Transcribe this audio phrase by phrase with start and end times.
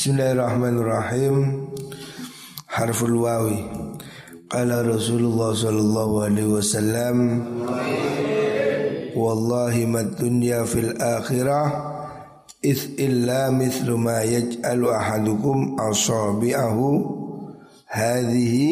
[0.00, 1.68] Bismillahirrahmanirrahim.
[2.72, 3.68] Harful wawi.
[4.48, 7.16] Qala Rasulullah sallallahu alaihi wasallam
[9.12, 11.68] Wallahi mad dunya fil akhirah
[12.64, 16.88] Ith illa mithlu ma yaj'alu ahadukum asabi'ahu
[17.84, 18.68] Hadhihi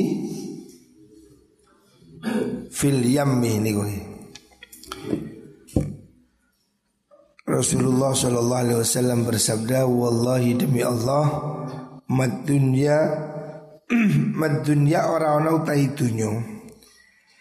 [2.72, 4.07] Fil yammi ini
[7.48, 11.56] Rasulullah Shallallahu Alaihi Wasallam bersabda, Wallahi demi Allah,
[12.12, 13.00] mad dunya,
[14.40, 16.44] mad dunya orang orang utai dunyo.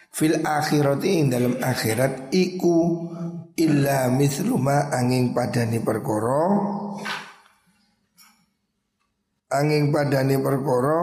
[0.08, 3.04] Fil akhirat ing dalam akhirat iku
[3.52, 6.46] illa mithlu ma angin padani perkoro
[9.52, 11.02] angin padani perkoro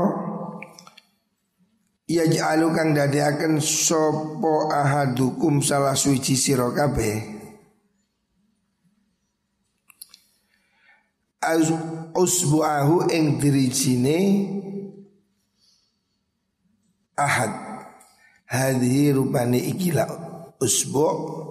[2.05, 7.34] Ya ja'alu kang akan sopo ahadukum salah suci sirokabe
[12.15, 14.17] usbu'ahu ing dirijine
[17.17, 17.53] ahad.
[18.45, 20.05] Hadhi rupane ikila
[20.61, 21.45] usbu'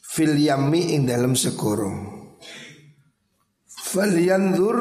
[0.00, 2.20] fil yami ing dalam segoro
[3.90, 4.76] falyanzur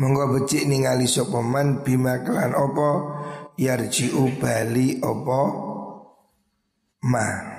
[0.00, 2.88] monggo becik ningali sapa man bima kelan apa
[3.60, 5.40] yarji'u bali apa
[7.04, 7.51] ma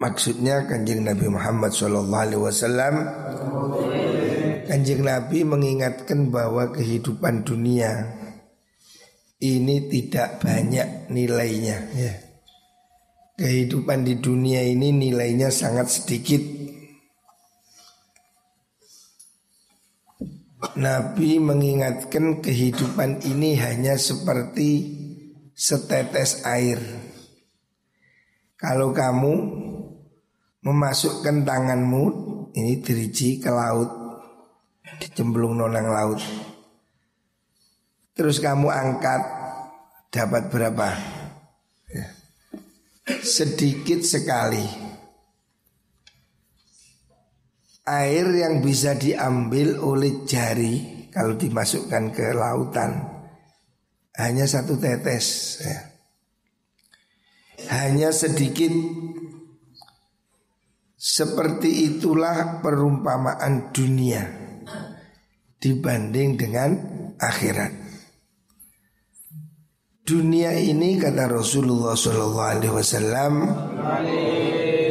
[0.00, 2.40] Maksudnya kanjeng Nabi Muhammad Shallallahu Alaihi
[4.64, 8.08] Kanjeng Nabi mengingatkan bahwa kehidupan dunia
[9.44, 12.12] ini tidak banyak nilainya ya.
[13.36, 16.40] Kehidupan di dunia ini nilainya sangat sedikit
[20.80, 24.96] Nabi mengingatkan kehidupan ini hanya seperti
[25.52, 26.80] setetes air
[28.60, 29.34] Kalau kamu
[30.60, 32.04] memasukkan tanganmu
[32.52, 33.88] ini diriji ke laut
[35.00, 36.20] dicemplung nonang laut
[38.12, 39.22] terus kamu angkat
[40.12, 40.88] dapat berapa
[41.88, 42.06] ya.
[43.24, 44.68] sedikit sekali
[47.88, 53.00] air yang bisa diambil oleh jari kalau dimasukkan ke lautan
[54.20, 55.78] hanya satu tetes ya.
[57.72, 58.68] hanya sedikit
[61.00, 64.20] seperti itulah perumpamaan dunia
[65.56, 66.76] dibanding dengan
[67.16, 67.72] akhirat.
[70.04, 73.34] Dunia ini kata Rasulullah Shallallahu Alaihi Wasallam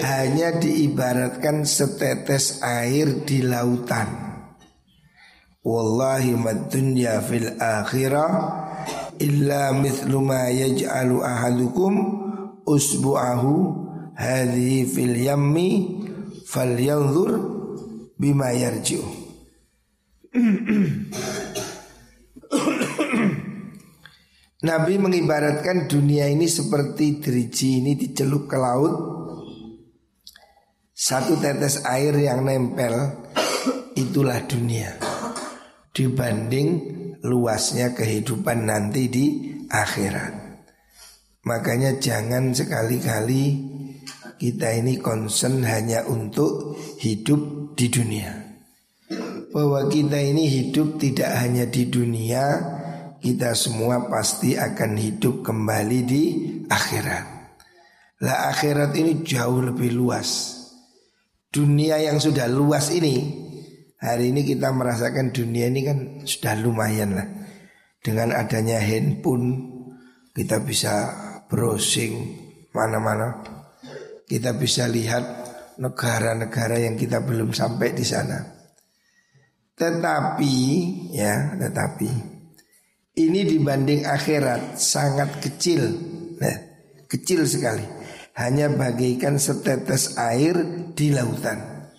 [0.02, 4.10] hanya diibaratkan setetes air di lautan.
[5.62, 8.32] Wallahi mad dunya fil akhirah
[9.22, 11.94] illa mithlu ma yaj'alu ahadukum
[12.64, 13.89] usbu'ahu
[14.20, 16.04] hadhi fil yammi
[16.44, 17.40] falyanzur
[18.20, 19.08] bima yarji'u.
[24.60, 28.92] Nabi mengibaratkan dunia ini seperti driji ini dicelup ke laut.
[30.92, 33.24] Satu tetes air yang nempel
[34.00, 34.96] Itulah dunia.
[35.92, 36.70] Dibanding
[37.24, 39.26] luasnya kehidupan nanti di
[39.68, 40.64] akhirat.
[41.44, 43.69] Makanya jangan sekali-kali
[44.40, 48.32] kita ini concern hanya untuk hidup di dunia.
[49.52, 52.44] Bahwa kita ini hidup tidak hanya di dunia,
[53.20, 56.24] kita semua pasti akan hidup kembali di
[56.72, 57.26] akhirat.
[58.24, 60.56] Lah akhirat ini jauh lebih luas.
[61.52, 63.20] Dunia yang sudah luas ini,
[64.00, 67.28] hari ini kita merasakan dunia ini kan sudah lumayan lah.
[68.00, 69.68] Dengan adanya handphone,
[70.32, 71.12] kita bisa
[71.52, 72.40] browsing
[72.72, 73.59] mana-mana
[74.30, 75.26] kita bisa lihat
[75.82, 78.38] negara-negara yang kita belum sampai di sana.
[79.74, 80.56] Tetapi
[81.18, 82.10] ya, tetapi
[83.18, 85.82] ini dibanding akhirat sangat kecil.
[86.38, 86.58] Nah,
[87.10, 87.84] kecil sekali.
[88.38, 90.56] Hanya bagaikan setetes air
[90.96, 91.90] di lautan.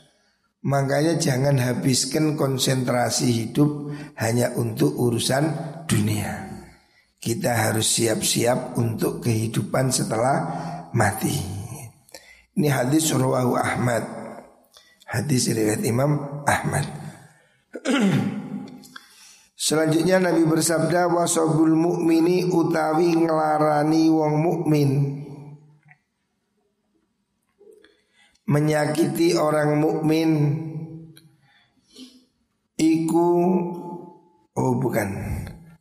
[0.64, 5.44] Makanya jangan habiskan konsentrasi hidup hanya untuk urusan
[5.84, 6.48] dunia.
[7.20, 10.36] Kita harus siap-siap untuk kehidupan setelah
[10.96, 11.59] mati.
[12.60, 14.04] Ini hadis rawahu Ahmad.
[15.08, 16.84] Hadis riwayat Imam Ahmad.
[19.56, 24.90] Selanjutnya Nabi bersabda wasobul mukmini utawi ngelarani wong mukmin
[28.44, 30.30] menyakiti orang mukmin
[32.76, 33.28] iku
[34.52, 35.08] oh bukan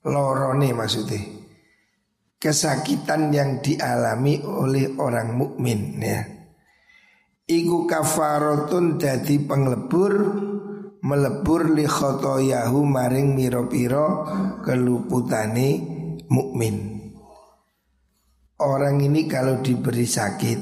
[0.08, 1.20] lorone maksudnya
[2.40, 6.38] kesakitan yang dialami oleh orang mukmin ya
[7.50, 10.13] Iku kafaratun dadi penglebur
[11.01, 14.07] melebur li khotoyahu maring miro-piro
[14.62, 15.69] keluputane
[16.30, 17.00] mukmin.
[18.62, 20.60] Orang ini kalau diberi sakit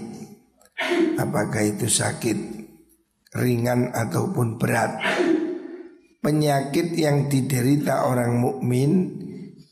[1.18, 2.38] Apakah itu sakit
[3.33, 5.01] ringan ataupun berat
[6.22, 9.18] Penyakit yang diderita orang mukmin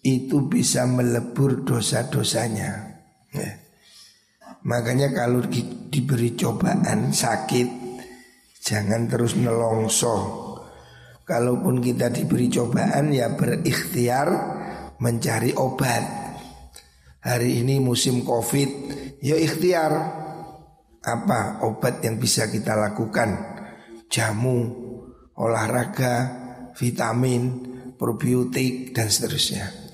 [0.01, 2.97] Itu bisa melebur dosa-dosanya
[3.29, 3.64] ya.
[4.65, 5.61] Makanya kalau di,
[5.93, 7.85] diberi cobaan sakit
[8.65, 10.41] Jangan terus nelongso.
[11.21, 14.27] Kalaupun kita diberi cobaan ya berikhtiar
[14.97, 16.01] mencari obat.
[17.21, 18.69] Hari ini musim covid
[19.21, 20.25] Ya ikhtiar.
[21.05, 23.53] Apa obat yang bisa kita lakukan?
[24.09, 24.57] Jamu
[25.37, 26.33] Olahraga
[26.73, 29.84] Vitamin Probiotik dan seterusnya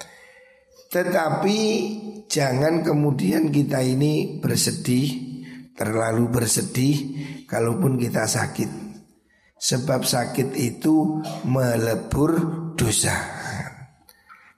[0.92, 1.60] Tetapi
[2.28, 5.08] Jangan kemudian kita ini bersedih
[5.72, 6.96] Terlalu bersedih
[7.48, 8.70] Kalaupun kita sakit
[9.56, 12.32] Sebab sakit itu melebur
[12.76, 13.42] dosa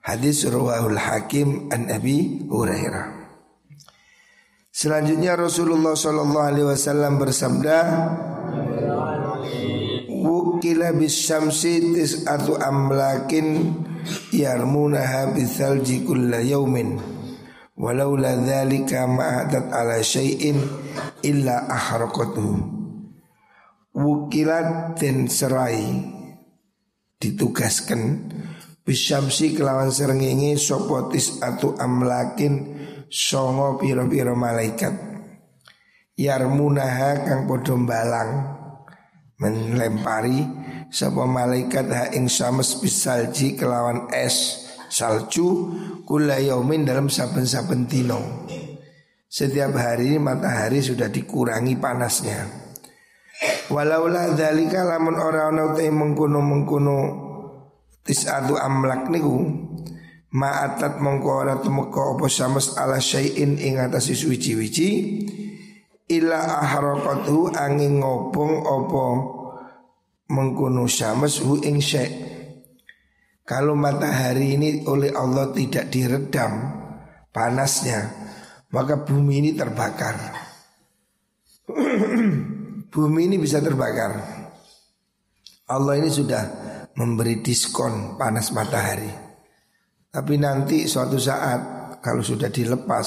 [0.04, 3.24] Hadis Ruwahul Hakim an Abi Hurairah.
[4.68, 7.78] Selanjutnya Rasulullah Shallallahu Alaihi Wasallam bersabda,
[10.12, 13.80] Wukila bis syamsi tis'atu amlakin
[14.32, 17.00] yarmunaha bithalji kulla yaumin
[17.74, 20.62] Walaula dhalika ma'adat ala syai'in
[21.26, 22.54] illa ahraqatuhu
[23.94, 25.82] Wukilat dan serai
[27.18, 28.30] ditugaskan.
[28.84, 32.76] Bisyamsi kelawan serengingi sopotis atau amlakin
[33.08, 34.92] songo piro-piro malaikat
[36.20, 38.44] Yarmunaha kang podo balang
[39.40, 40.44] Melempari
[40.94, 45.74] Sapa malaikat ha ing sames bisalji kelawan es salju
[46.06, 48.46] Kula yaumin dalam saben-saben tino
[49.26, 52.46] Setiap hari matahari sudah dikurangi panasnya.
[53.74, 56.98] Walaulah dalika lamun orang-orang mengkuno-mengkuno
[58.06, 59.42] Tis'atu amlak niku
[60.30, 64.90] Ma'atat mongko ora tumeka apa sames ala syai'in ing atas suci-wici
[66.06, 69.33] Ila ahraqatu angin ngobong apa
[70.30, 72.32] mengkono syams hu ing syai'
[73.44, 76.80] Kalau matahari ini oleh Allah tidak diredam
[77.28, 78.08] panasnya
[78.72, 80.16] Maka bumi ini terbakar
[82.92, 84.44] Bumi ini bisa terbakar
[85.64, 86.42] Allah ini sudah
[87.00, 89.08] memberi diskon panas matahari.
[90.12, 91.60] Tapi nanti suatu saat
[92.04, 93.06] kalau sudah dilepas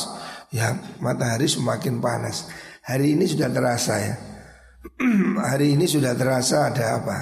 [0.50, 2.50] ya matahari semakin panas.
[2.82, 4.16] Hari ini sudah terasa ya.
[5.52, 7.18] Hari ini sudah terasa ada apa?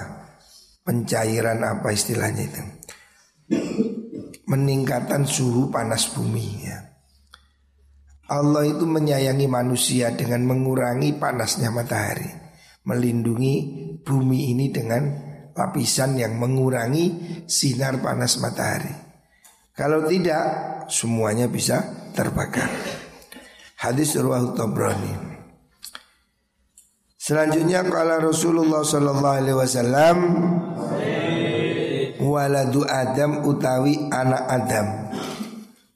[0.86, 2.62] Pencairan apa istilahnya itu?
[4.46, 6.78] Meningkatan suhu panas bumi ya.
[8.26, 12.26] Allah itu menyayangi manusia dengan mengurangi panasnya matahari,
[12.90, 13.54] melindungi
[14.02, 15.04] bumi ini dengan
[15.54, 17.06] lapisan yang mengurangi
[17.46, 18.94] sinar panas matahari.
[19.78, 20.46] Kalau tidak,
[20.90, 22.70] semuanya bisa terbakar.
[23.78, 25.35] Hadis Ruwah Tabrani.
[27.25, 30.18] Selanjutnya kala Rasulullah sallallahu alaihi wasallam
[32.22, 34.88] waladu Adam utawi anak Adam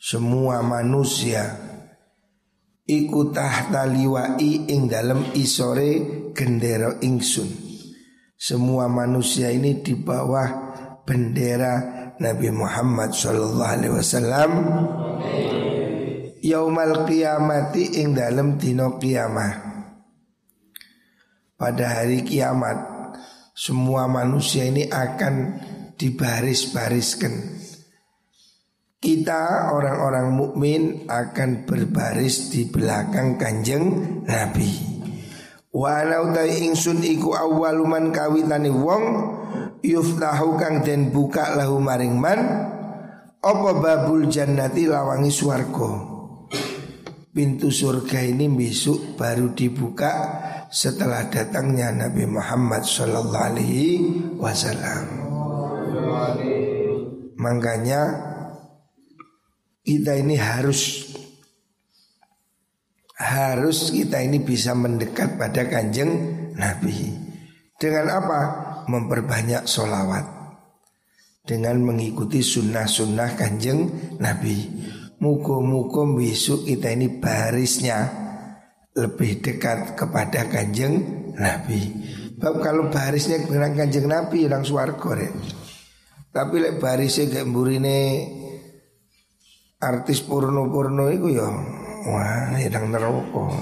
[0.01, 1.53] semua manusia
[2.89, 7.45] iku tahta liwai ing dalam isore gendera ingsun
[8.33, 10.49] semua manusia ini di bawah
[11.05, 14.51] bendera Nabi Muhammad Shallallahu Alaihi Wasallam.
[16.39, 19.68] Yaumal kiamati ing dalam dino kiamah.
[21.59, 22.87] Pada hari kiamat
[23.51, 25.59] semua manusia ini akan
[25.99, 27.59] dibaris-bariskan.
[28.95, 33.83] Kita orang-orang mukmin akan berbaris di belakang kanjeng
[34.23, 34.71] Nabi.
[35.75, 39.03] Wa ana utawi ingsun iku awwaluman kawitane wong
[39.83, 42.39] yuftahu kang den buka lahu maring man
[43.43, 46.18] apa babul jannati lawangi swarga.
[47.39, 50.11] Pintu surga ini besok baru dibuka
[50.67, 53.87] setelah datangnya Nabi Muhammad Sallallahu Alaihi
[54.35, 55.07] Wasallam.
[57.39, 58.01] Makanya
[59.87, 61.15] kita ini harus
[63.15, 66.11] harus kita ini bisa mendekat pada kanjeng
[66.59, 67.07] Nabi.
[67.79, 68.39] Dengan apa?
[68.91, 70.27] Memperbanyak solawat.
[71.47, 73.87] Dengan mengikuti sunnah-sunnah kanjeng
[74.19, 74.98] Nabi.
[75.19, 78.07] Mukum-mukum besok kita ini barisnya
[78.95, 81.91] lebih dekat kepada kanjeng Nabi.
[82.39, 85.27] Bab kalau barisnya dengan kanjeng Nabi orang suarco ya.
[86.31, 87.99] Tapi lek barisnya kayak burine
[89.79, 91.49] artis porno-porno itu ya
[91.99, 93.59] Wah, yang neraka.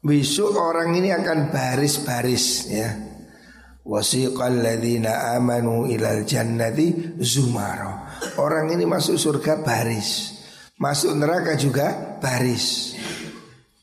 [0.00, 2.88] Besok orang ini akan baris-baris ya.
[3.84, 8.08] Wasiqal ladzina amanu ilal jannati zumaro.
[8.40, 10.31] Orang ini masuk surga baris.
[10.80, 12.96] Masuk neraka juga baris.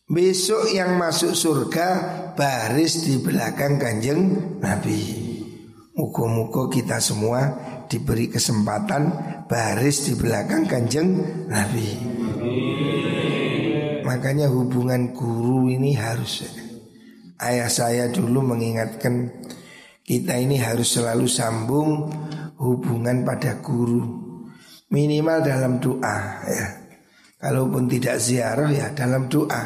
[0.09, 1.87] Besok yang masuk surga
[2.33, 4.21] baris di belakang kanjeng
[4.57, 5.29] Nabi.
[5.93, 7.45] Muka-muka kita semua
[7.85, 9.13] diberi kesempatan
[9.45, 11.09] baris di belakang kanjeng
[11.45, 11.89] Nabi.
[14.01, 16.41] Makanya hubungan guru ini harus
[17.37, 19.29] Ayah saya dulu mengingatkan
[20.01, 22.09] Kita ini harus selalu sambung
[22.57, 24.01] hubungan pada guru
[24.89, 26.78] Minimal dalam doa ya
[27.39, 29.63] Kalaupun tidak ziarah ya dalam doa.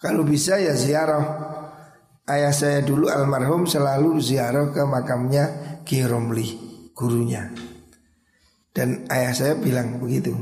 [0.00, 1.52] Kalau bisa ya ziarah.
[2.22, 5.44] Ayah saya dulu almarhum selalu ziarah ke makamnya
[5.84, 6.48] Ki Romli
[6.96, 7.52] Gurunya.
[8.72, 10.32] Dan ayah saya bilang begitu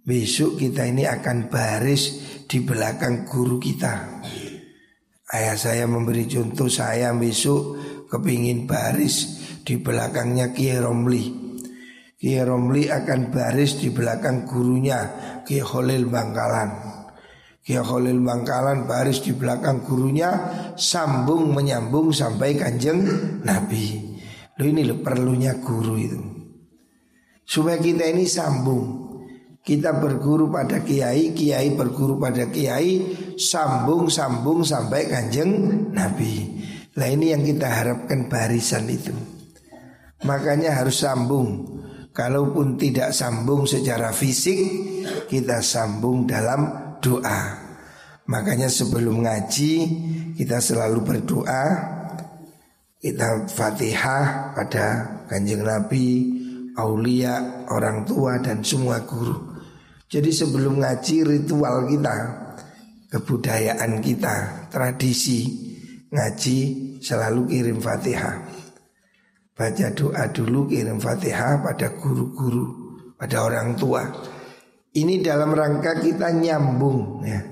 [0.00, 4.24] Besok kita ini akan baris di belakang guru kita.
[5.30, 7.76] Ayah saya memberi contoh saya besok
[8.08, 11.24] kepingin baris di belakangnya Kiai Romli.
[12.16, 14.98] Kiai Romli akan baris di belakang gurunya
[15.50, 16.70] Kiai Khalil Bangkalan
[17.58, 20.30] Kiai Khalil Bangkalan baris di belakang gurunya
[20.78, 23.02] Sambung menyambung sampai kanjeng
[23.42, 24.14] Nabi
[24.62, 26.22] Loh ini loh perlunya guru itu
[27.42, 29.10] Supaya kita ini sambung
[29.60, 35.52] kita berguru pada kiai, kiai berguru pada kiai, sambung-sambung sampai kanjeng
[35.92, 36.48] Nabi.
[36.96, 39.12] Nah ini yang kita harapkan barisan itu.
[40.24, 41.76] Makanya harus sambung.
[42.10, 44.58] Kalaupun tidak sambung secara fisik,
[45.30, 47.40] kita sambung dalam doa.
[48.26, 49.72] Makanya sebelum ngaji
[50.38, 51.64] kita selalu berdoa
[53.00, 54.86] Kita fatihah pada
[55.24, 56.36] kanjeng Nabi
[56.76, 59.50] Aulia, orang tua dan semua guru
[60.10, 62.16] jadi sebelum ngaji ritual kita,
[63.14, 65.46] kebudayaan kita, tradisi
[66.10, 66.58] ngaji
[66.98, 68.42] selalu kirim Fatihah.
[69.60, 74.08] Baca doa dulu kirim Fatihah pada guru-guru, pada orang tua.
[74.96, 77.44] Ini dalam rangka kita nyambung ya.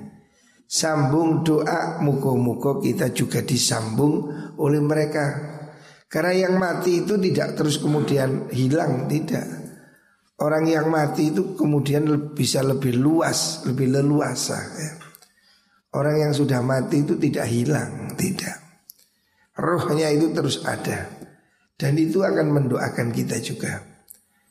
[0.65, 4.25] Sambung doa muko-muko kita juga disambung
[4.57, 5.25] oleh mereka.
[6.09, 9.45] Karena yang mati itu tidak terus kemudian hilang, tidak.
[10.41, 14.57] Orang yang mati itu kemudian bisa lebih luas, lebih leluasa.
[14.57, 14.91] Ya.
[15.93, 18.57] Orang yang sudah mati itu tidak hilang, tidak.
[19.53, 21.18] Rohnya itu terus ada.
[21.79, 23.79] Dan itu akan mendoakan kita juga.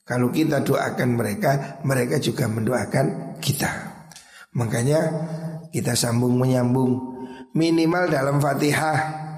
[0.08, 3.68] Kalau kita doakan mereka, mereka juga mendoakan kita.
[4.56, 5.00] Makanya
[5.68, 6.96] kita sambung menyambung
[7.52, 9.28] minimal dalam Fatihah.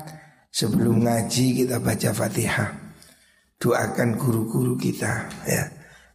[0.50, 2.70] Sebelum ngaji kita baca Fatihah.
[3.58, 5.66] Doakan guru-guru kita ya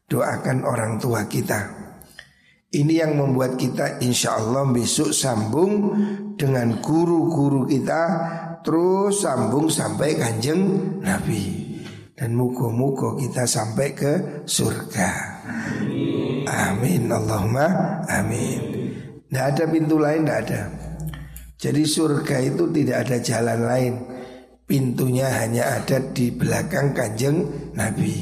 [0.07, 1.83] doakan orang tua kita.
[2.71, 5.95] Ini yang membuat kita insya Allah besok sambung
[6.35, 8.01] dengan guru-guru kita
[8.65, 11.64] Terus sambung sampai kanjeng Nabi
[12.15, 14.13] Dan muka-muka kita sampai ke
[14.47, 15.11] surga.
[16.47, 17.11] Amin.
[17.11, 18.61] Allahumma amin.
[19.27, 20.61] Tidak ada pintu lain, tidak ada.
[21.59, 23.93] Jadi surga itu tidak ada jalan lain.
[24.63, 27.43] Pintunya hanya ada di belakang kanjeng
[27.75, 28.15] Nabi.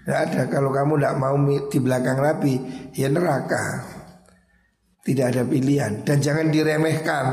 [0.00, 0.42] Tidak ada.
[0.48, 1.36] Kalau kamu tidak mau
[1.68, 2.54] di belakang Nabi
[2.96, 3.84] Ya neraka.
[5.04, 6.00] Tidak ada pilihan.
[6.00, 7.24] Dan jangan diremehkan.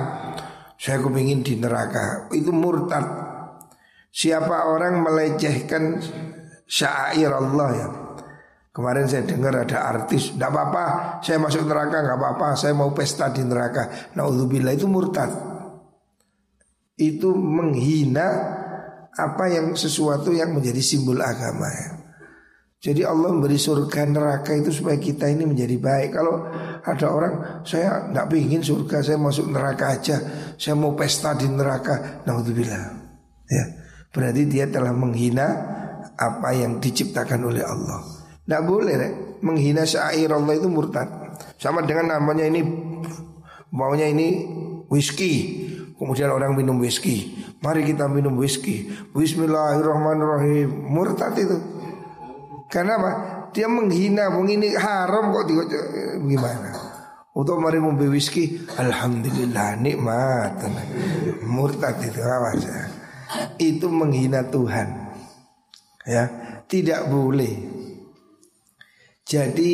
[0.82, 2.28] Saya kepingin di neraka.
[2.34, 3.21] Itu murtad
[4.12, 6.04] Siapa orang melecehkan
[6.68, 7.88] Syair Allah ya
[8.72, 10.84] Kemarin saya dengar ada artis Tidak apa-apa
[11.24, 15.32] saya masuk neraka nggak apa-apa Saya mau pesta di neraka Naudzubillah itu murtad
[17.00, 18.28] Itu menghina
[19.16, 22.02] Apa yang sesuatu yang menjadi simbol agama ya
[22.82, 26.18] jadi Allah memberi surga neraka itu supaya kita ini menjadi baik.
[26.18, 26.50] Kalau
[26.82, 30.18] ada orang saya tidak ingin surga, saya masuk neraka aja,
[30.58, 32.26] saya mau pesta di neraka.
[32.26, 32.82] Naudzubillah.
[33.54, 33.64] Ya,
[34.12, 35.48] berarti dia telah menghina
[36.20, 38.04] apa yang diciptakan oleh Allah.
[38.46, 39.14] Tidak boleh rek.
[39.42, 41.08] menghina syair Allah itu murtad.
[41.58, 42.62] Sama dengan namanya ini
[43.74, 44.46] maunya ini
[44.92, 45.66] whisky.
[45.98, 47.42] Kemudian orang minum whisky.
[47.62, 48.90] Mari kita minum whisky.
[49.14, 50.70] Bismillahirrahmanirrahim.
[50.90, 51.58] Murtad itu.
[52.70, 53.12] Karena apa?
[53.52, 55.46] Dia menghina, ini haram kok
[56.24, 56.72] gimana?
[57.32, 60.68] Untuk mari mobil whisky, alhamdulillah nikmat.
[61.48, 62.91] Murtad itu awas ya.
[63.58, 64.88] Itu menghina Tuhan.
[66.08, 66.24] Ya,
[66.66, 67.56] tidak boleh.
[69.22, 69.72] Jadi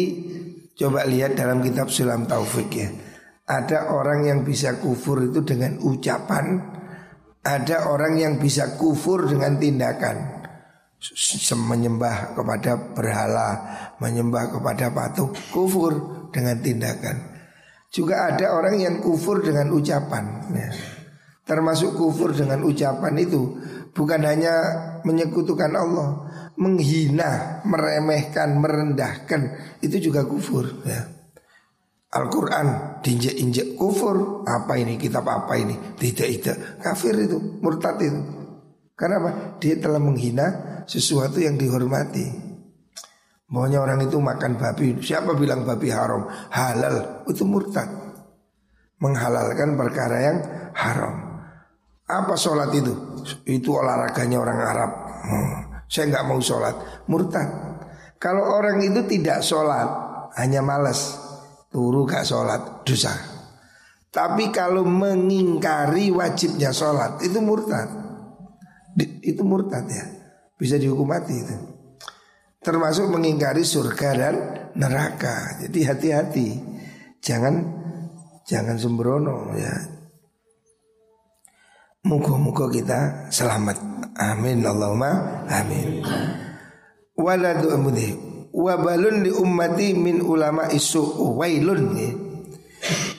[0.77, 2.89] coba lihat dalam kitab Sulam Taufik ya.
[3.47, 6.59] Ada orang yang bisa kufur itu dengan ucapan,
[7.47, 10.37] ada orang yang bisa kufur dengan tindakan
[11.55, 13.49] menyembah kepada berhala,
[14.01, 15.93] menyembah kepada patung, kufur
[16.33, 17.37] dengan tindakan.
[17.93, 20.69] Juga ada orang yang kufur dengan ucapan ya.
[21.47, 23.55] Termasuk kufur dengan ucapan itu.
[23.95, 24.53] Bukan hanya
[25.07, 26.27] menyekutukan Allah
[26.57, 29.41] Menghina, meremehkan, merendahkan.
[29.77, 31.05] Itu juga kufur ya.
[32.17, 34.41] Al-Quran diinjek-injek kufur.
[34.41, 35.77] Apa ini, kitab apa ini?
[35.77, 38.21] Tidak, tidak, kafir itu, murtad itu.
[38.97, 39.31] Karena apa?
[39.61, 42.25] Dia telah menghina sesuatu yang dihormati.
[43.53, 44.97] Maunya orang itu makan babi.
[44.97, 46.25] Siapa bilang babi haram?
[46.49, 47.85] Halal, itu murtad.
[48.97, 50.37] Menghalalkan perkara yang
[50.73, 51.26] haram
[52.07, 52.93] apa sholat itu?
[53.43, 54.91] Itu olahraganya orang Arab.
[55.27, 55.55] Hmm.
[55.91, 56.75] Saya nggak mau sholat.
[57.11, 57.47] Murtad.
[58.17, 59.85] Kalau orang itu tidak sholat,
[60.41, 61.19] hanya malas,
[61.69, 63.13] turu gak sholat, dosa.
[64.09, 67.85] Tapi kalau mengingkari wajibnya sholat, itu murtad.
[69.21, 70.05] Itu murtad ya.
[70.57, 71.55] Bisa dihukum mati itu.
[72.57, 74.35] Termasuk mengingkari surga dan
[74.73, 75.61] neraka.
[75.61, 76.49] Jadi hati-hati.
[77.21, 77.53] Jangan
[78.41, 79.96] jangan sembrono ya.
[82.07, 83.75] Muka-muka kita selamat.
[84.15, 85.99] Amin Allahumma amin.
[87.19, 88.15] Waladu amudi
[88.55, 91.03] wabalun li ummati min ulama isu
[91.35, 92.09] wailun ya.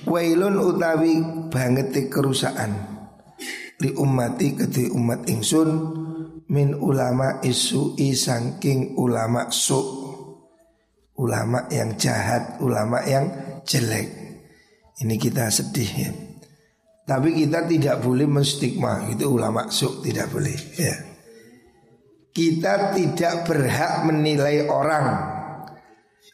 [0.09, 1.21] Wailun utawi
[1.53, 2.73] banget kerusakan
[3.85, 5.69] li ummati kedhi umat ingsun
[6.49, 9.77] min ulama isu isangking ulama su
[11.21, 13.29] ulama yang jahat ulama yang
[13.69, 14.09] jelek
[15.05, 16.11] ini kita sedih ya
[17.09, 19.09] tapi kita tidak boleh menstigma.
[19.09, 20.97] Itu ulama suk tidak boleh ya.
[22.29, 25.41] Kita tidak berhak menilai orang.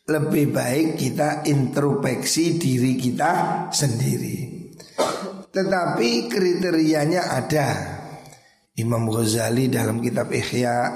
[0.05, 3.31] Lebih baik kita introspeksi diri kita
[3.71, 4.67] sendiri.
[5.55, 7.69] Tetapi kriterianya ada.
[8.75, 10.91] Imam Ghazali dalam kitab Ihya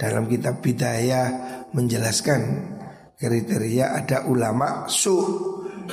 [0.00, 1.28] Dalam kitab Bidayah
[1.76, 2.40] Menjelaskan
[3.20, 5.12] kriteria ada ulama su.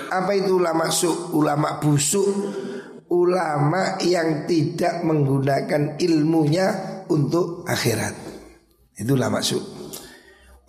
[0.07, 1.11] Apa itu ulama su?
[1.35, 2.31] Ulama busuk
[3.09, 6.67] ulama yang tidak menggunakan ilmunya
[7.09, 8.13] untuk akhirat.
[8.93, 9.57] Itu ulama su.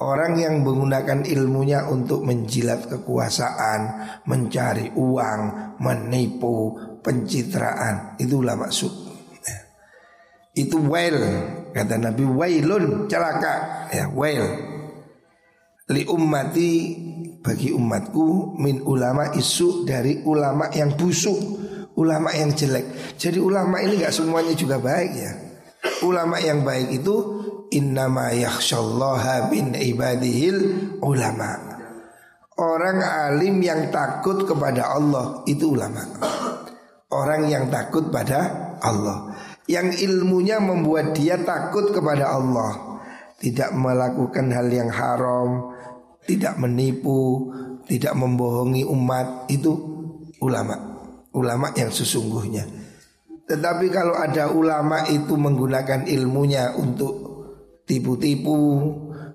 [0.01, 3.81] Orang yang menggunakan ilmunya untuk menjilat kekuasaan,
[4.25, 6.73] mencari uang, menipu,
[7.05, 8.89] pencitraan, itu ulama su.
[9.45, 9.61] Ya.
[10.57, 11.21] Itu wail,
[11.77, 14.49] kata Nabi wailun celaka, ya wail.
[15.93, 16.73] Li ummati
[17.45, 21.61] bagi umatku min ulama isu dari ulama yang busuk
[22.01, 23.17] ulama yang jelek.
[23.21, 25.33] Jadi ulama ini nggak semuanya juga baik ya.
[26.01, 27.17] Ulama yang baik itu
[27.77, 30.57] innama yakhsyallaha bin ibadihil
[31.05, 31.77] ulama.
[32.57, 36.05] Orang alim yang takut kepada Allah itu ulama.
[37.13, 39.37] Orang yang takut pada Allah.
[39.69, 43.01] Yang ilmunya membuat dia takut kepada Allah.
[43.41, 45.73] Tidak melakukan hal yang haram,
[46.29, 47.49] tidak menipu,
[47.89, 49.73] tidak membohongi umat itu
[50.45, 50.90] ulama
[51.35, 52.65] ulama yang sesungguhnya.
[53.47, 57.15] Tetapi kalau ada ulama itu menggunakan ilmunya untuk
[57.83, 58.57] tipu-tipu,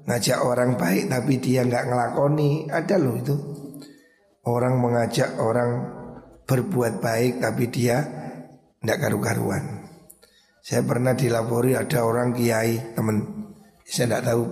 [0.08, 3.36] ngajak orang baik tapi dia nggak ngelakoni, ada loh itu.
[4.46, 5.72] Orang mengajak orang
[6.46, 7.98] berbuat baik tapi dia
[8.80, 9.84] nggak karu-karuan.
[10.64, 13.18] Saya pernah dilapori ada orang kiai temen,
[13.84, 14.44] saya nggak tahu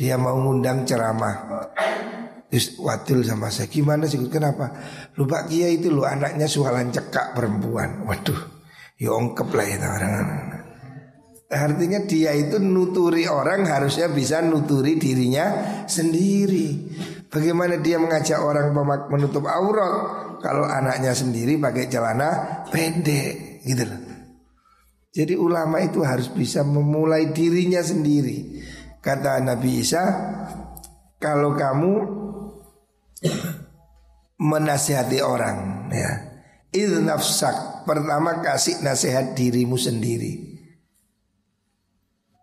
[0.00, 1.66] dia mau ngundang ceramah
[2.82, 3.70] Wadil sama saya.
[3.70, 4.74] Gimana sih kenapa?
[5.14, 8.02] Lupa Kia itu lo anaknya sualan cekak perempuan.
[8.06, 8.60] Waduh
[9.00, 10.12] Ya ongkep lah itu orang
[11.50, 16.94] Artinya dia itu nuturi orang harusnya bisa nuturi dirinya sendiri.
[17.26, 18.70] Bagaimana dia mengajak orang
[19.10, 24.00] menutup aurat Kalau anaknya sendiri pakai celana pendek gitu loh.
[25.10, 28.62] Jadi ulama itu harus bisa memulai dirinya sendiri.
[29.02, 30.04] Kata Nabi Isa
[31.18, 32.19] Kalau kamu
[34.40, 36.12] menasihati orang ya.
[36.70, 40.50] Il nafsak pertama kasih nasihat dirimu sendiri.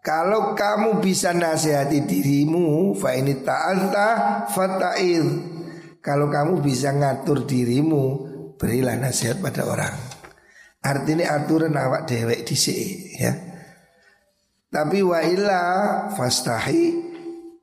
[0.03, 4.07] Kalau kamu bisa nasihati dirimu, fa ini ta'alta
[4.47, 5.25] fata'il.
[5.99, 8.03] Kalau kamu bisa ngatur dirimu,
[8.55, 9.91] berilah nasihat pada orang.
[10.79, 12.55] Artinya aturan awak dewek di
[13.19, 13.35] ya.
[14.71, 15.63] Tapi wa illa
[16.15, 16.83] fastahi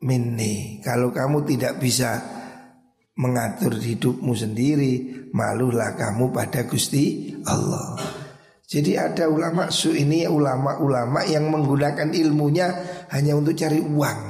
[0.05, 0.85] minni.
[0.85, 2.34] Kalau kamu tidak bisa
[3.14, 7.98] mengatur hidupmu sendiri, malulah kamu pada Gusti Allah.
[8.64, 12.66] Jadi ada ulama su ini ulama-ulama yang menggunakan ilmunya
[13.12, 14.20] hanya untuk cari uang.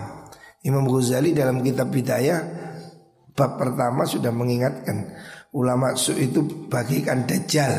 [0.64, 2.40] Imam Ghazali dalam kitab Bidayah
[3.34, 5.16] bab pertama sudah mengingatkan
[5.54, 7.72] ulama su itu bagikan dajjal,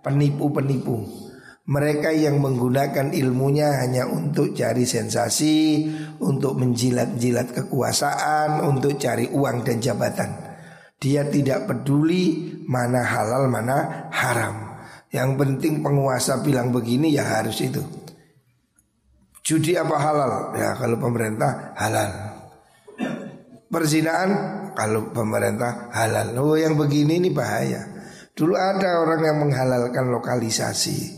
[0.00, 1.27] penipu-penipu.
[1.68, 5.84] Mereka yang menggunakan ilmunya hanya untuk cari sensasi,
[6.16, 10.32] untuk menjilat-jilat kekuasaan, untuk cari uang dan jabatan.
[10.96, 14.80] Dia tidak peduli mana halal mana haram.
[15.12, 17.84] Yang penting penguasa bilang begini ya harus itu.
[19.44, 20.56] Judi apa halal?
[20.56, 22.10] Ya kalau pemerintah halal.
[23.68, 24.30] Perzinaan
[24.72, 26.32] kalau pemerintah halal.
[26.40, 27.84] Oh yang begini ini bahaya.
[28.32, 31.17] Dulu ada orang yang menghalalkan lokalisasi.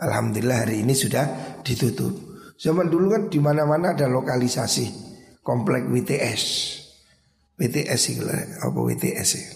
[0.00, 2.12] Alhamdulillah hari ini sudah ditutup.
[2.56, 4.88] Zaman dulu kan di mana-mana ada lokalisasi
[5.44, 6.42] komplek WTS.
[7.60, 8.24] WTS itu
[8.64, 9.48] apa WTS ya?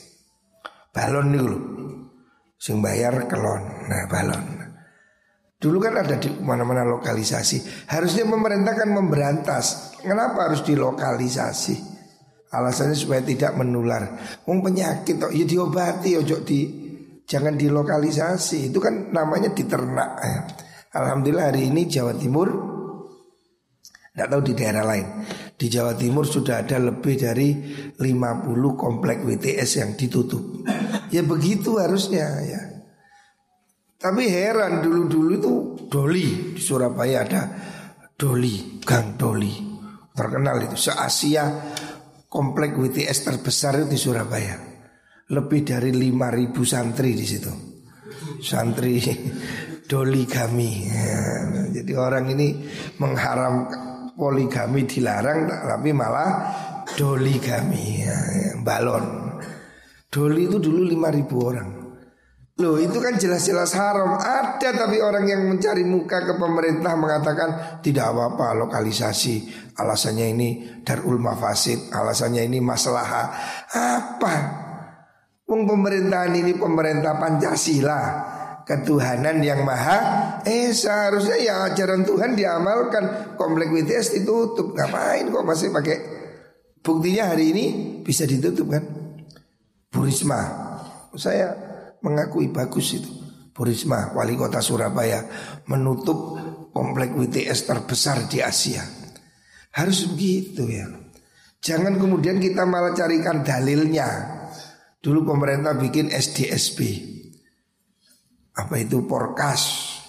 [0.92, 1.58] Balon nih lho.
[2.60, 3.88] Sing bayar kelon.
[3.88, 4.44] Nah, balon.
[5.56, 7.88] Dulu kan ada di mana-mana lokalisasi.
[7.88, 9.96] Harusnya pemerintah kan memberantas.
[10.04, 11.96] Kenapa harus dilokalisasi?
[12.52, 14.20] Alasannya supaya tidak menular.
[14.44, 16.83] Wong penyakit kok ya diobati ojo di
[17.24, 18.72] jangan dilokalisasi.
[18.72, 20.10] Itu kan namanya diternak.
[20.20, 20.38] Ya.
[20.94, 22.74] Alhamdulillah hari ini Jawa Timur
[24.14, 25.26] tidak tahu di daerah lain
[25.58, 27.50] Di Jawa Timur sudah ada lebih dari
[27.98, 27.98] 50
[28.78, 30.62] komplek WTS yang ditutup
[31.10, 32.62] Ya begitu harusnya ya
[33.98, 35.52] Tapi heran dulu-dulu itu
[35.90, 37.42] Doli Di Surabaya ada
[38.14, 39.50] Doli, Gang Doli
[40.14, 41.44] Terkenal itu Se-Asia
[42.30, 44.73] komplek WTS terbesar itu di Surabaya
[45.24, 47.52] Lebih dari 5000 santri di situ
[48.44, 49.00] Santri
[49.88, 51.16] Doli kami ya,
[51.80, 52.56] Jadi orang ini
[53.00, 53.84] mengharamkan
[54.14, 56.30] poligami dilarang tapi malah
[56.94, 59.36] doligami ya, ya, balon.
[60.08, 61.70] Doli itu dulu 5000 orang.
[62.54, 68.14] Loh itu kan jelas-jelas haram Ada tapi orang yang mencari muka ke pemerintah mengatakan Tidak
[68.14, 70.48] apa-apa lokalisasi Alasannya ini
[70.86, 73.10] darul mafasid Alasannya ini masalah
[73.74, 74.63] Apa?
[75.44, 78.32] Wong pemerintahan ini pemerintah Pancasila.
[78.64, 83.36] Ketuhanan yang maha eh seharusnya ya ajaran Tuhan diamalkan.
[83.36, 84.72] Komplek WTS ditutup.
[84.72, 85.98] Ngapain kok masih pakai?
[86.80, 87.64] Buktinya hari ini
[88.00, 88.84] bisa ditutup kan?
[89.92, 90.40] Burisma.
[91.12, 91.52] Saya
[92.00, 93.12] mengakui bagus itu.
[93.52, 95.28] Burisma wali kota Surabaya
[95.68, 96.40] menutup
[96.72, 98.82] komplek WTS terbesar di Asia.
[99.76, 100.88] Harus begitu ya.
[101.60, 104.08] Jangan kemudian kita malah carikan dalilnya
[105.04, 107.12] dulu pemerintah bikin SDSB
[108.54, 109.02] apa itu?
[109.04, 109.62] Porkas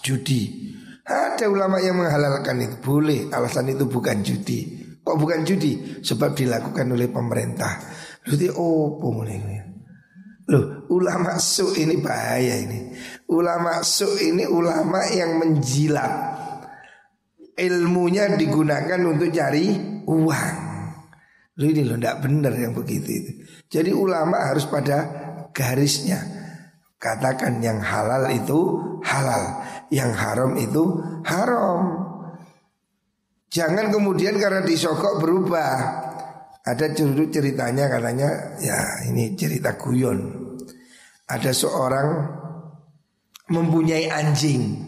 [0.06, 0.74] judi.
[1.06, 2.76] Ada ulama yang menghalalkan itu.
[2.82, 4.86] Boleh alasan itu bukan judi.
[5.02, 6.02] Kok bukan judi?
[6.02, 7.82] Sebab dilakukan oleh pemerintah.
[8.26, 9.38] Berarti oh mulai
[10.46, 12.94] Loh, ulama su ini bahaya ini.
[13.34, 16.14] Ulama su ini ulama yang menjilat.
[17.58, 19.74] Ilmunya digunakan untuk cari
[20.06, 20.65] uang.
[21.56, 23.32] Loh ini loh, tidak benar yang begitu itu.
[23.72, 25.08] Jadi ulama harus pada
[25.56, 26.20] garisnya.
[27.00, 28.60] Katakan yang halal itu
[29.06, 32.06] halal, yang haram itu haram.
[33.48, 36.04] Jangan kemudian karena disokok berubah.
[36.66, 40.44] Ada cerita ceritanya katanya ya ini cerita guyon.
[41.30, 42.08] Ada seorang
[43.54, 44.82] mempunyai anjing.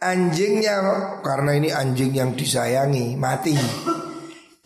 [0.00, 0.76] Anjingnya
[1.20, 3.58] karena ini anjing yang disayangi mati.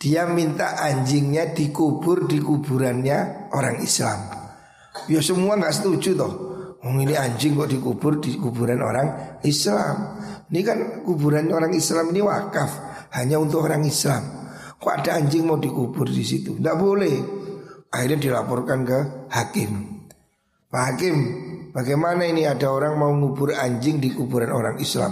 [0.01, 4.17] Dia minta anjingnya dikubur di kuburannya orang Islam.
[5.05, 6.33] Ya semua nggak setuju toh.
[6.81, 10.17] Oh, ini anjing kok dikubur di kuburan orang Islam.
[10.49, 12.71] Ini kan kuburan orang Islam ini wakaf
[13.13, 14.25] hanya untuk orang Islam.
[14.81, 16.57] Kok ada anjing mau dikubur di situ?
[16.57, 17.15] Tidak boleh.
[17.93, 20.01] Akhirnya dilaporkan ke hakim.
[20.71, 21.15] Pak Hakim,
[21.75, 25.11] bagaimana ini ada orang mau ngubur anjing di kuburan orang Islam?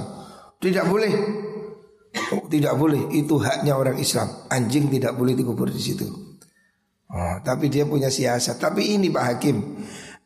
[0.56, 1.12] Tidak boleh.
[2.34, 3.10] Oh, tidak boleh.
[3.14, 4.50] Itu haknya orang Islam.
[4.50, 6.06] Anjing tidak boleh dikubur di situ.
[7.10, 8.62] Oh, tapi dia punya siasat.
[8.62, 9.58] Tapi ini Pak Hakim,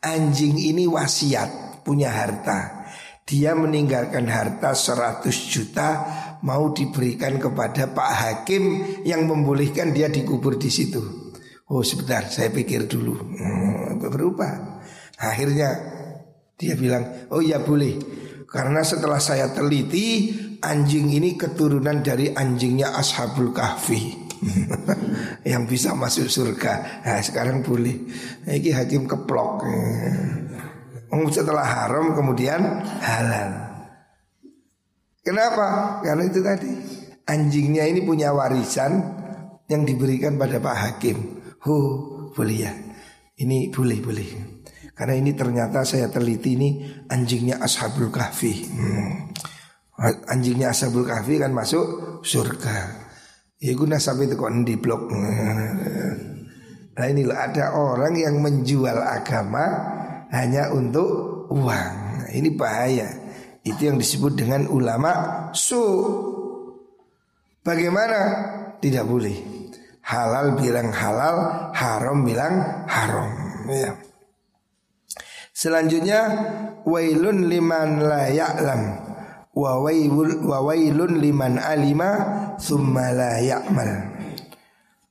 [0.04, 2.84] anjing ini wasiat, punya harta.
[3.24, 5.89] Dia meninggalkan harta 100 juta
[6.43, 8.63] mau diberikan kepada Pak Hakim
[9.08, 11.00] yang membolehkan dia dikubur di situ.
[11.72, 13.15] Oh sebentar, saya pikir dulu.
[13.15, 14.84] Hmm, berubah.
[15.24, 15.72] Akhirnya
[16.60, 17.96] dia bilang, oh ya boleh.
[18.43, 24.23] Karena setelah saya teliti, anjing ini keturunan dari anjingnya Ashabul Kahfi.
[25.52, 27.04] yang bisa masuk surga.
[27.04, 27.95] Nah, sekarang boleh.
[28.47, 29.63] Ini hakim keplok.
[31.32, 32.60] Setelah haram kemudian
[33.04, 33.52] halal.
[35.23, 35.99] Kenapa?
[36.04, 36.71] Karena itu tadi
[37.30, 38.99] anjingnya ini punya warisan
[39.71, 41.17] yang diberikan pada Pak Hakim.
[41.63, 42.73] Oh, boleh ya.
[43.39, 44.30] Ini boleh, boleh.
[44.93, 46.69] Karena ini ternyata saya teliti ini
[47.10, 48.54] anjingnya Ashabul Kahfi.
[48.69, 49.33] Hmm.
[50.03, 53.07] Anjingnya Ashabul Kahfi kan masuk surga.
[53.63, 55.07] Ya guna sampai itu kok di blok.
[56.93, 59.63] Nah ini loh ada orang yang menjual agama
[60.35, 61.93] hanya untuk uang.
[62.19, 63.07] Nah, ini bahaya.
[63.63, 65.79] Itu yang disebut dengan ulama su.
[67.63, 68.19] Bagaimana?
[68.83, 69.37] Tidak boleh.
[70.03, 73.31] halal bilang halal, haram bilang haram.
[73.71, 73.95] Ya.
[75.55, 76.19] Selanjutnya
[76.83, 79.02] wailun liman la ya'lam
[79.53, 79.77] wa
[80.65, 82.09] wailun liman alima
[82.57, 83.91] thumma la ya'mal.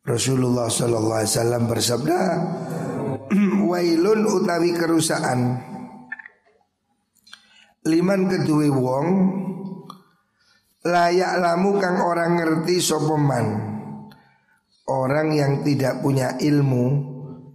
[0.02, 2.20] Rasulullah sallallahu alaihi wasallam bersabda
[3.70, 5.62] wailun utawi kerusakan.
[7.86, 9.06] Liman kedue wong
[10.86, 13.72] layak lamu kang orang ngerti sopeman
[14.90, 16.86] orang yang tidak punya ilmu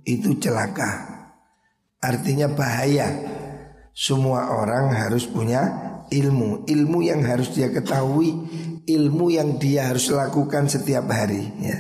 [0.08, 1.20] itu celaka.
[2.00, 3.36] Artinya bahaya.
[3.98, 6.66] Semua orang harus punya ilmu.
[6.68, 8.34] Ilmu yang harus dia ketahui
[8.88, 11.78] Ilmu yang dia harus lakukan setiap hari ya.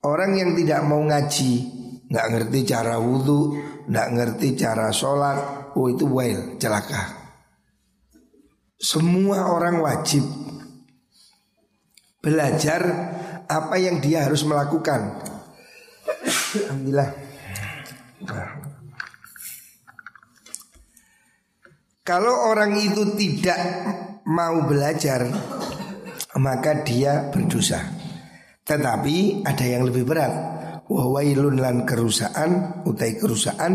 [0.00, 1.52] Orang yang tidak mau ngaji
[2.08, 3.52] nggak ngerti cara wudhu
[3.84, 7.12] nggak ngerti cara sholat Oh itu wail, celaka.
[8.80, 10.24] Semua orang wajib
[12.18, 12.82] Belajar
[13.46, 15.22] apa yang dia harus melakukan.
[16.66, 17.10] Alhamdulillah
[22.08, 23.60] Kalau orang itu tidak
[24.24, 25.28] mau belajar
[26.40, 27.84] Maka dia berdosa.
[28.64, 30.32] Tetapi ada yang lebih berat.
[30.88, 33.72] Wawailun lan kerusaan Utai kerusaan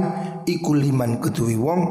[0.50, 1.82] Ikuliman kedui wong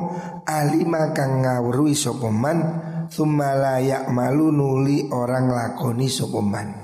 [0.43, 2.59] Alima kang ngawrui sopoman
[3.07, 3.79] Thumma
[4.11, 6.83] malu nuli orang lakoni sopoman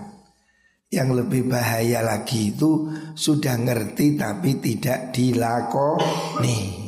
[0.89, 6.88] yang lebih bahaya lagi itu sudah ngerti tapi tidak dilakoni.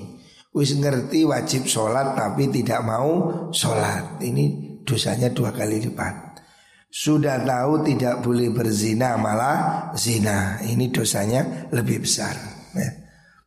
[0.50, 4.18] Wis ngerti wajib sholat tapi tidak mau sholat.
[4.18, 6.42] Ini dosanya dua kali lipat.
[6.90, 10.58] Sudah tahu tidak boleh berzina malah zina.
[10.66, 12.34] Ini dosanya lebih besar
[12.74, 12.90] ya.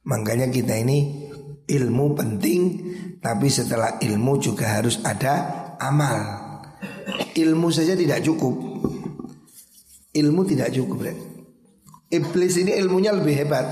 [0.07, 1.27] Makanya kita ini
[1.63, 2.61] ilmu penting
[3.23, 6.43] Tapi setelah ilmu juga harus ada amal.
[7.31, 8.51] Ilmu saja tidak cukup.
[10.11, 11.07] Ilmu tidak cukup
[12.11, 13.65] Iblis ini ilmunya lebih hebat.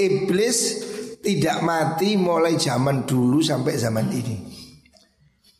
[0.00, 0.56] Iblis
[1.24, 4.36] tidak mati mulai zaman dulu sampai zaman ini.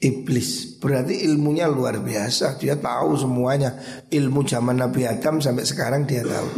[0.04, 2.60] Iblis berarti ilmunya luar biasa.
[2.60, 3.72] Dia tahu semuanya.
[4.12, 6.48] Ilmu zaman Nabi Adam sampai sekarang dia tahu.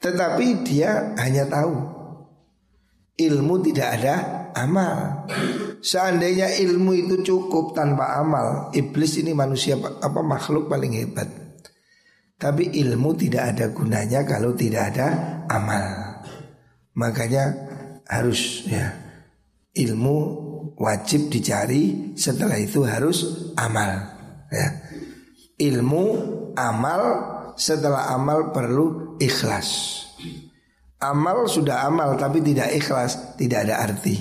[0.00, 1.76] Tetapi dia hanya tahu.
[3.20, 4.14] Ilmu tidak ada
[4.56, 5.28] amal.
[5.84, 11.28] Seandainya ilmu itu cukup tanpa amal, iblis ini manusia apa makhluk paling hebat.
[12.40, 15.08] Tapi ilmu tidak ada gunanya kalau tidak ada
[15.46, 15.84] amal.
[16.96, 17.73] Makanya
[18.08, 18.92] harus ya
[19.74, 20.18] ilmu
[20.78, 23.90] wajib dicari setelah itu harus amal
[24.50, 24.68] ya.
[25.54, 26.06] Ilmu
[26.58, 27.02] amal
[27.54, 30.02] setelah amal perlu ikhlas.
[30.98, 34.18] Amal sudah amal tapi tidak ikhlas tidak ada arti.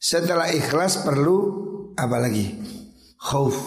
[0.00, 1.38] Setelah ikhlas perlu
[1.94, 2.58] apa lagi?
[3.20, 3.58] Khauf.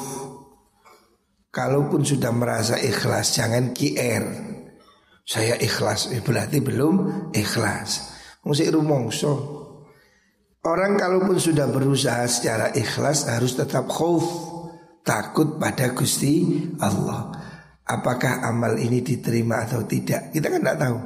[1.53, 4.25] Kalaupun sudah merasa ikhlas jangan kier.
[5.23, 8.12] Saya ikhlas berarti belum ikhlas
[8.43, 9.63] Musik rumongso.
[10.63, 14.23] Orang kalaupun sudah berusaha secara ikhlas harus tetap khauf,
[15.03, 17.31] takut pada Gusti Allah.
[17.83, 20.31] Apakah amal ini diterima atau tidak?
[20.31, 20.97] Kita kan tidak tahu.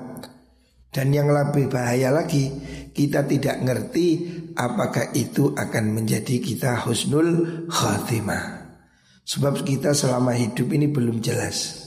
[0.94, 2.54] Dan yang lebih bahaya lagi,
[2.94, 4.08] kita tidak ngerti
[4.54, 8.78] apakah itu akan menjadi kita husnul khatimah.
[9.26, 11.87] Sebab kita selama hidup ini belum jelas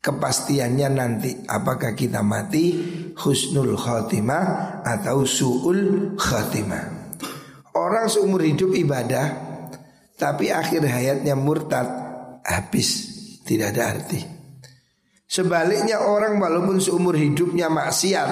[0.00, 2.76] kepastiannya nanti apakah kita mati
[3.16, 6.84] husnul khatimah atau suul khatimah.
[7.76, 9.26] Orang seumur hidup ibadah
[10.16, 11.84] tapi akhir hayatnya murtad
[12.40, 12.88] habis
[13.44, 14.20] tidak ada arti.
[15.26, 18.30] Sebaliknya orang walaupun seumur hidupnya maksiat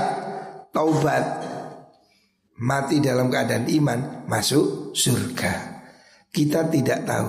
[0.71, 1.25] taubat
[2.63, 4.01] mati dalam keadaan iman
[4.31, 5.83] masuk surga.
[6.31, 7.29] Kita tidak tahu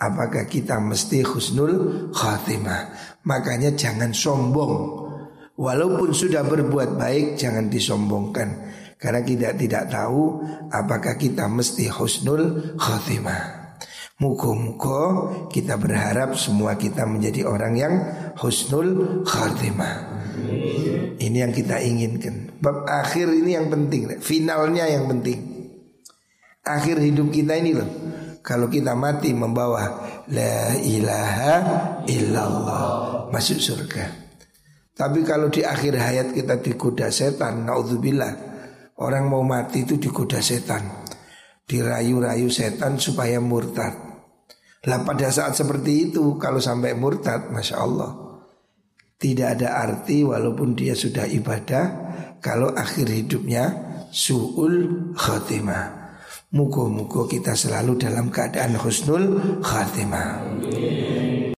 [0.00, 3.11] apakah kita mesti husnul khatimah.
[3.22, 5.02] Makanya jangan sombong.
[5.54, 8.48] Walaupun sudah berbuat baik jangan disombongkan.
[8.98, 13.74] Karena kita tidak tahu apakah kita mesti husnul khotimah.
[14.22, 15.00] Muka-muka
[15.50, 17.94] kita berharap semua kita menjadi orang yang
[18.38, 20.22] husnul khotimah.
[21.18, 22.54] Ini yang kita inginkan.
[22.62, 24.18] Bab akhir ini yang penting.
[24.22, 25.38] Finalnya yang penting.
[26.62, 28.11] Akhir hidup kita ini loh
[28.42, 29.86] Kalau kita mati membawa
[30.34, 31.54] La ilaha
[32.10, 32.84] illallah
[33.30, 34.04] Masuk surga.
[34.92, 38.52] Tapi kalau di akhir hayat kita digoda setan Naudzubillah.
[38.98, 41.06] Orang mau mati itu digoda setan.
[41.64, 44.12] Dirayu-rayu setan supaya murtad.
[44.82, 48.42] Lah pada saat seperti itu Kalau sampai murtad Masya Allah
[49.14, 51.84] Tidak ada arti walaupun dia sudah ibadah
[52.42, 53.70] Kalau akhir hidupnya
[54.10, 56.01] Su'ul khatimah
[56.52, 60.44] Muka-muka kita selalu dalam keadaan husnul khatimah